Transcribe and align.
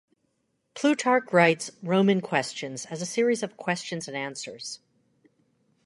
Plutarch 0.73 1.31
writes 1.31 1.69
"Roman 1.83 2.21
Questions" 2.21 2.87
as 2.87 3.03
a 3.03 3.05
series 3.05 3.43
of 3.43 3.55
questions 3.55 4.07
and 4.07 4.17
answers. 4.17 4.79